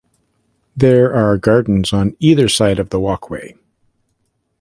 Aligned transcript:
There 0.75 1.13
are 1.13 1.37
gardens 1.37 1.93
on 1.93 2.17
either 2.19 2.49
side 2.49 2.79
of 2.79 2.89
the 2.89 2.99
walkway. 2.99 3.53